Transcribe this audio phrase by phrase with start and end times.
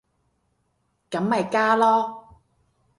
[1.11, 2.23] 咁咪加囉